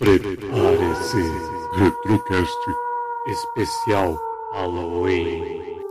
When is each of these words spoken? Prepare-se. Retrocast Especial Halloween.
Prepare-se. 0.00 1.22
Retrocast 1.76 2.56
Especial 3.26 4.18
Halloween. 4.50 5.59